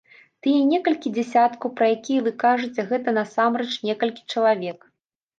[0.45, 4.79] Тыя некалькі дзесяткаў, пра якія вы кажаце, гэта насамрэч некалькі чалавек.